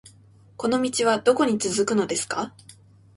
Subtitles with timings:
[0.57, 2.55] この道はどこに続くのですか